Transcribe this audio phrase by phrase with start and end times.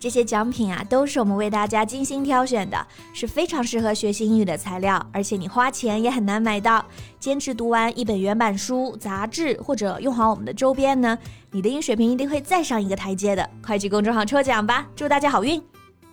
[0.00, 6.82] 这些奖品啊，都是我们为大家精心挑选的，是非常适合学习英语的材料，而且你花钱也很难买到。
[7.18, 11.18] 坚持读完一本原版书、杂志，或者用好我们的周边呢，
[11.50, 13.48] 你的英语水平一定会再上一个台阶的。
[13.62, 15.62] 快去公众号抽奖吧，祝大家好运！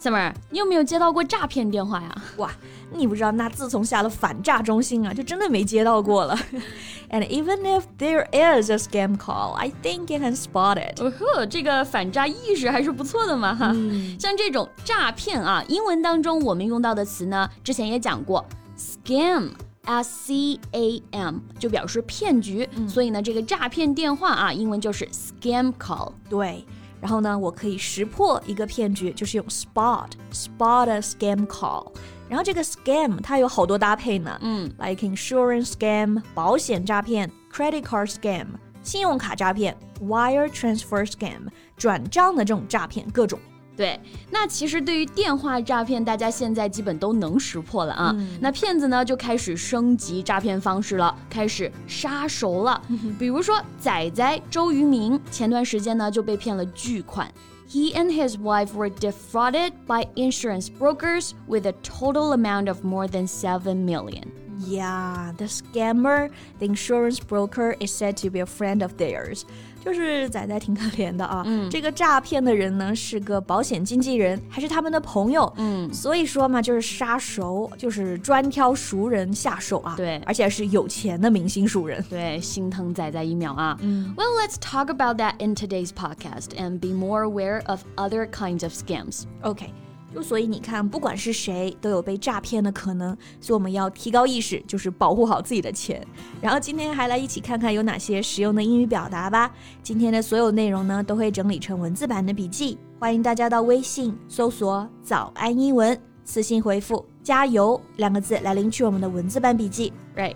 [0.00, 2.22] 小妹儿，你有没有接到过诈骗电话呀？
[2.38, 2.50] 哇，
[2.90, 6.34] 你不知道，那自从下了反诈中心啊，就真的没接到过了。
[7.12, 10.98] And even if there is a scam call, I think you can spot it。
[11.02, 13.74] 哦呵，这个反诈意识还是不错的嘛哈。
[14.18, 18.42] 像这种诈骗啊，英文当中我们用到的词呢，之前也讲过
[18.78, 22.66] ，scam，s c a m，就表示骗局。
[22.88, 26.12] 所以呢，这个诈骗电话啊，英文就是 scam call。
[26.30, 26.64] 对。
[27.00, 31.90] 然后呢，我可以识破一个骗局，就是用 spot spot a scam call。
[32.28, 38.46] 然后这个 scam 它有好多搭配呢，嗯，like insurance scam 保险诈骗，credit card scam
[38.82, 43.38] 信用卡诈骗，wire transfer scam 转账的这种诈骗，各种。
[43.79, 43.99] 对，
[44.31, 48.15] 那其实对于电话诈骗，大家现在基本都能识破了啊。
[48.39, 52.81] 那骗子呢就开始升级诈骗方式了，开始杀熟了。
[53.19, 57.29] 比如说仔仔周渝民，前段时间呢就被骗了巨款。
[57.67, 63.27] He and his wife were defrauded by insurance brokers with a total amount of more than
[63.27, 64.31] seven million.
[64.59, 69.45] Yeah, the scammer, the insurance broker, is said to be a friend of theirs.
[69.84, 83.76] 就是仔仔挺可怜的啊，嗯，这个诈骗的人呢是个保险经纪人，还是他们的朋友，嗯，所以说嘛，就是杀熟，就是专挑熟人下手啊，对，而且是有钱的明星熟人，对，心疼仔仔一秒啊。
[83.80, 88.72] 嗯，Well, let's talk about that in today's podcast and be more aware of other kinds of
[88.72, 89.24] scams.
[89.42, 89.70] Okay.
[90.12, 96.04] 就所以你看，不管是谁都有被诈骗的可能，所以我们要提高意识，就是保护好自己的钱。
[96.40, 99.52] 然后今天还来一起看看有哪些实用的英语表达吧。
[99.82, 109.92] 今天的所有内容呢，都会整理成文字版的笔记，欢迎大家到微信搜索“早安英文”，私信回复“加油”两个字来领取我们的文字版笔记。
[110.16, 110.34] Right.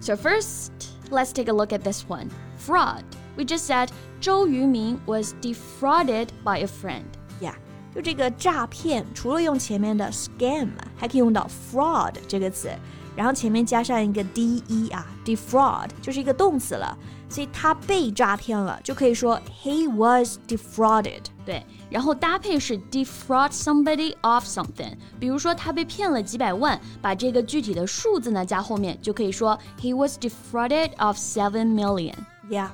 [0.00, 0.68] So first,
[1.10, 2.28] let's take a look at this one.
[2.58, 3.02] Fraud.
[3.36, 3.88] We just said
[4.20, 7.04] 周渝民 was defrauded by a friend.
[7.96, 10.68] 就这个诈骗，除了用前面的 scam，
[10.98, 12.68] 还可以用到 fraud 这个词，
[13.16, 16.94] 然后前面加上一个 de 啊，defraud 就是一个动词了，
[17.30, 21.22] 所以他被诈骗了，就可以说 he was defrauded。
[21.46, 32.12] 对，然后搭配是 defraud somebody of something，比如说他被骗了几百万，把这个具体的数字呢加后面，就可以说 he was defrauded of seven million。
[32.50, 32.68] Yeah。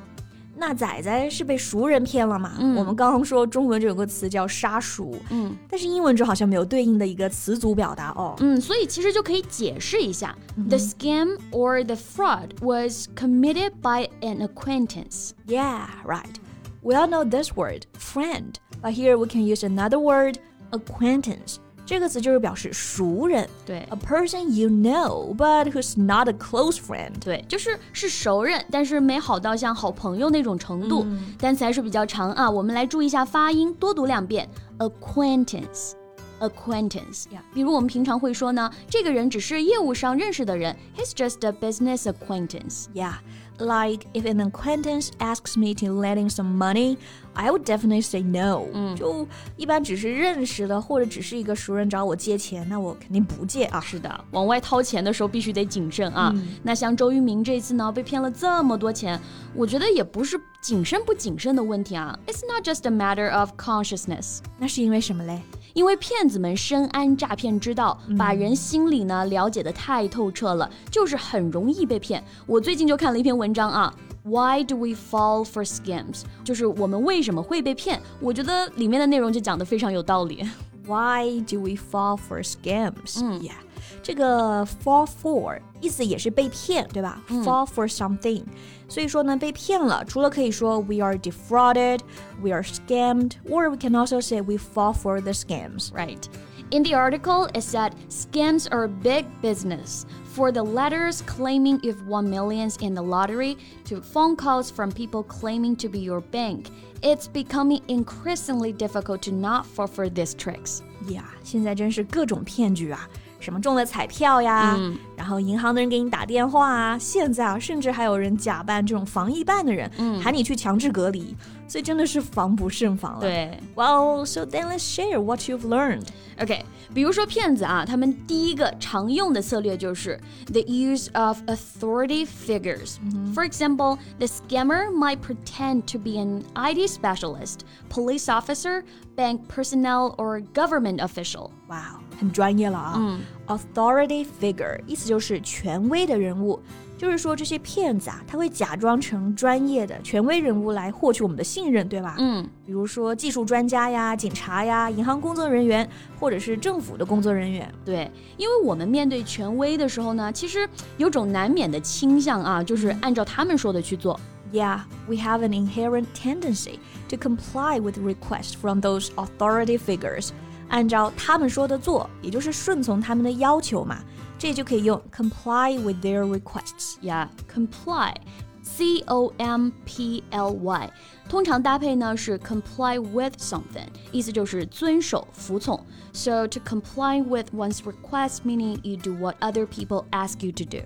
[0.59, 2.53] 那仔仔是被熟人骗了嘛？
[2.59, 8.35] 嗯，我们刚刚说中文这有个词叫杀熟，嗯，但是英文中好像没有对应的一个词组表达哦。
[8.39, 15.31] 嗯，所以其实就可以解释一下、嗯、，the scam or the fraud was committed by an acquaintance.
[15.45, 16.35] Yeah, right.
[16.81, 20.39] We all know this word, friend, but here we can use another word,
[20.71, 21.57] acquaintance.
[21.91, 31.03] 这个词就是表示熟人，对，a person you know but who's not a close friend，对，就是是熟人，但是没好到像好朋友那种程度。
[31.05, 43.13] 嗯、单词还是比较长啊，我们来注意一下发音，多读两遍，acquaintance。acquaintance，比如我们平常会说呢，这个人只是业务上认识的人，he's just a business acquaintance。Yeah。
[43.61, 46.97] Like if an acquaintance asks me to lend him some money,
[47.33, 48.67] I would definitely say no。
[48.71, 53.79] 嗯，就一般只是认识的，或者只是一个熟人找我借钱，那我肯定不借啊。
[53.79, 56.31] 是的，往外掏钱的时候必须得谨慎啊。
[56.35, 59.19] 嗯、那像周渝民这次呢，被骗了这么多钱，
[59.55, 62.15] 我觉得也不是谨慎不谨慎的问题啊。
[62.27, 64.37] It's not just a matter of consciousness。
[64.59, 65.41] 那是因为什么嘞？
[65.74, 72.22] 因为骗子们深谙诈骗之道，把人心理呢了解的太透彻了，就是很容易被骗。
[72.46, 76.22] 我最近就看了一篇文章啊，Why do we fall for scams？
[76.44, 78.00] 就是我们为什么会被骗？
[78.20, 80.46] 我觉得里面的内容就讲的非常有道理。
[80.86, 83.22] Why do we fall for scams？
[83.22, 83.52] 嗯，Yeah，
[84.01, 87.43] 这个 fall for 意思也是被骗，对吧、嗯、？
[87.43, 88.43] Fall for something。
[88.87, 91.99] 所以说呢，被骗了，除了可以说 we are defrauded,
[92.41, 95.91] we are scammed, or we can also say we fall for the scams.
[95.93, 96.23] Right.
[96.71, 100.05] In the article, it said scams are big business.
[100.35, 105.23] For the letters claiming you've won millions in the lottery to phone calls from people
[105.23, 106.69] claiming to be your bank,
[107.01, 110.81] it's becoming increasingly difficult to not fall for these tricks.
[111.07, 113.07] Yeah, 现在真是各种骗局啊。
[113.41, 121.35] 什么中了彩票呀，嗯然后银行的人给你打电话啊，现在啊，甚至还有人假扮这种防疫办的人，嗯喊你去强制隔离，
[121.67, 123.21] 所以真的是防不胜防了。
[123.21, 123.59] 对。
[123.75, 126.07] Well, so then let's share what you've learned.
[126.39, 130.19] OK，比如说骗子啊，他们第一个常用的策略就是
[130.51, 132.97] the use of authority figures.
[133.33, 138.83] For example, the scammer might pretend to be an IT specialist, police officer,
[139.15, 141.49] bank personnel, or government official.
[141.69, 142.94] 哇、 很专业了啊。
[142.96, 146.58] 嗯 Authority figure 意思就是权威的人物，
[146.96, 152.14] 就是说这些骗子啊，他会假装成专业的权威人物来获取我们的信任，对吧？
[152.18, 155.86] 嗯，比如说技术专家呀、警察呀、银行工作人员，
[156.18, 157.70] 或者是政府的工作人员。
[157.84, 160.66] 对，因为我们面对权威的时候呢，其实
[160.96, 164.18] 有种难免的倾向啊，就是按照他们说的去做。
[164.50, 170.30] Yeah, we have an inherent tendency to comply with requests from those authority figures.
[170.71, 174.03] 按照他们说的做，也就是顺从他们的要求嘛。
[174.39, 176.95] 这就可以用 comply with their requests。
[177.01, 178.13] Yeah, comply.
[178.61, 180.91] C O M P L Y，
[181.29, 185.83] 通常搭配呢是 comply with something，意思就是遵守、服从。
[186.11, 190.81] So to comply with one's request, meaning you do what other people ask you to do.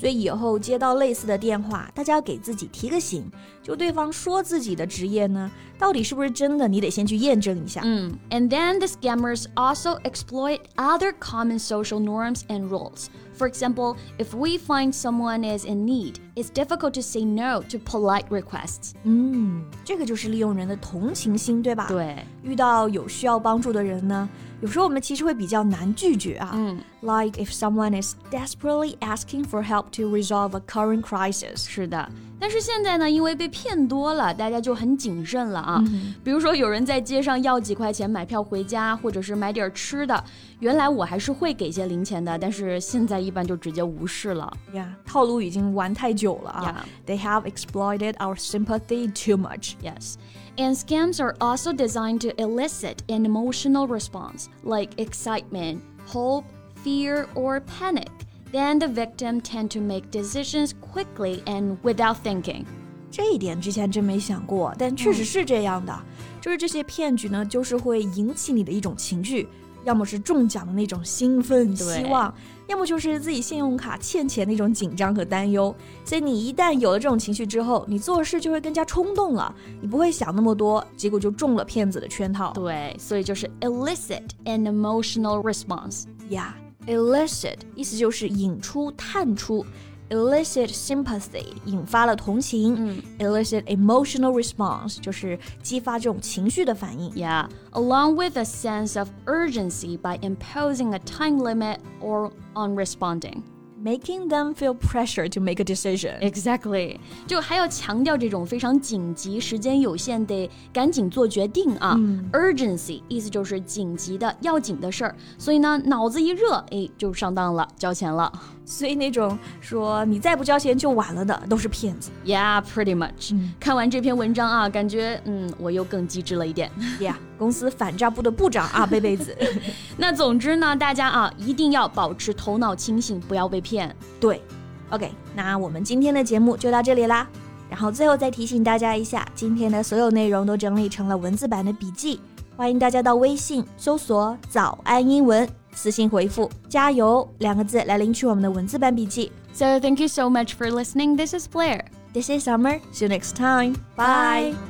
[0.00, 3.30] 呀所以以后接到类似的电话，大家要给自己提个醒，
[3.62, 7.82] 就对方说自己的职业呢，到底是不是真的，你得先去验证一下。
[7.84, 13.08] 嗯 And then the scammers also exploit other common social norms and rules.
[13.36, 17.78] For example, if we find someone is in need, it's difficult to say no to
[17.78, 18.92] polite requests.
[19.04, 21.86] 嗯，这个就是利用人的同情心，对吧？。
[21.88, 24.28] 对，遇到有需要帮助的人呢，
[24.61, 26.51] 有时候我们其实会比较难拒绝啊。
[26.53, 31.67] 嗯 Like if someone is desperately asking for help to resolve a current crisis.
[31.67, 32.09] 是的，
[32.39, 35.83] 但是现在呢，因为被骗多了，大家就很谨慎了啊。
[36.23, 40.23] 比如说，有人在街上要几块钱买票回家，或者是买点吃的，
[40.59, 44.51] 原来我还是会给些零钱的，但是现在一般就直接无视了。
[44.73, 46.85] 呀套路已经玩太久了啊。
[47.07, 49.75] They have exploited our sympathy too much.
[49.81, 50.15] Yes.
[50.57, 56.45] And scams are also designed to elicit an emotional response like excitement, hope,
[56.83, 58.07] fear, or panic.
[58.51, 62.63] Then the victim tend to make decisions quickly and without thinking.
[63.11, 65.97] 这一点之前真没想过，但确实是这样的。
[66.41, 69.47] 就是这些骗局呢，就是会引起你的一种情绪，
[69.83, 72.33] 要么是中奖的那种兴奋、对希望，
[72.67, 75.73] 要么就是自己信用卡欠钱那种紧张和担忧。
[76.03, 82.51] 所以你一旦有了这种情绪之后，你做事就会更加冲动了，你不会想那么多，结果就中了骗子的圈套。
[82.53, 86.03] 对，所以就是 elicit an emotional response.
[86.29, 86.55] 呀、
[86.87, 89.65] elicit 意思就是引出、探出。
[90.09, 97.11] elicit sympathy 引发了同情、嗯 elicit emotional response 就是激发这种情绪的反应。
[97.11, 103.41] Yeah, along with a sense of urgency by imposing a time limit or on responding.
[103.82, 106.20] Making them feel pressure to make a decision.
[106.20, 111.96] Exactly，就还要强调这种非常紧急、时间有限，得赶紧做决定啊。
[112.30, 118.30] Urgency 意思就是紧急的、要紧的事儿，所以呢，脑子一热，哎，就上当了，交钱了。
[118.66, 122.10] 所以那种说你再不交钱就晚了的都是骗子。
[122.26, 126.70] Yeah, pretty much、看完这篇文章啊，感觉嗯，我又更机智了一点。
[127.00, 129.34] 呀、公司反诈部的部长啊，贝贝子。
[129.96, 133.96] 那总之呢，大家啊，一定要保持头脑清醒，不要被骗。
[134.20, 134.42] 对
[134.90, 137.26] ，OK，那我们今天的节目就到这里啦。
[137.70, 142.20] 然后最后再提醒大家一下，今天的所有内容都整理成了文字版的笔记，
[142.56, 149.32] 欢迎大家到微信搜索“早安英文”，私信回复“加油”两个字来领取我们的文字版笔记。
[149.54, 151.16] So thank you so much for listening.
[151.16, 151.84] This is Blair.
[152.12, 152.80] This is Summer.
[152.92, 153.76] See you next time.
[153.96, 154.69] Bye.